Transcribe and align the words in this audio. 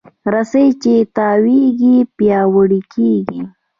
رسۍ 0.33 0.67
چې 0.83 0.93
تاوېږي، 1.15 1.95
پیاوړې 2.17 2.81
کېږي. 2.93 3.41